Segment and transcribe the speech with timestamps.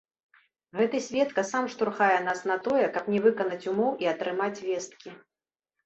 [0.79, 5.09] Гэты сведка сам штурхае нас на тое, каб не выканаць умоў і атрымаць весткі.